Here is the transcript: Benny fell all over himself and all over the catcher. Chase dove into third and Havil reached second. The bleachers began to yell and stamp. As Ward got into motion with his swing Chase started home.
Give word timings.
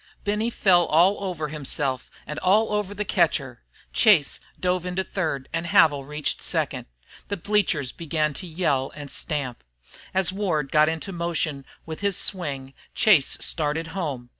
Benny 0.23 0.49
fell 0.49 0.85
all 0.85 1.23
over 1.23 1.49
himself 1.49 2.09
and 2.25 2.39
all 2.39 2.71
over 2.71 2.95
the 2.95 3.05
catcher. 3.05 3.61
Chase 3.93 4.39
dove 4.59 4.83
into 4.83 5.03
third 5.03 5.47
and 5.53 5.67
Havil 5.67 6.05
reached 6.07 6.41
second. 6.41 6.87
The 7.27 7.37
bleachers 7.37 7.91
began 7.91 8.33
to 8.33 8.47
yell 8.47 8.91
and 8.95 9.11
stamp. 9.11 9.63
As 10.11 10.33
Ward 10.33 10.71
got 10.71 10.89
into 10.89 11.11
motion 11.11 11.65
with 11.85 11.99
his 11.99 12.17
swing 12.17 12.73
Chase 12.95 13.37
started 13.41 13.89
home. 13.89 14.29